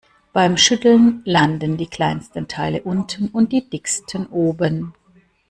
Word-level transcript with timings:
Beim 0.33 0.57
Schütteln 0.57 1.21
landen 1.25 1.77
die 1.77 1.85
kleinsten 1.85 2.47
Teile 2.47 2.81
unten 2.81 3.27
und 3.27 3.51
die 3.51 3.69
dicksten 3.69 4.25
oben. 4.25 4.95